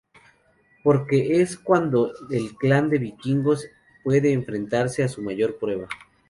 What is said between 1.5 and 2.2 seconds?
cuando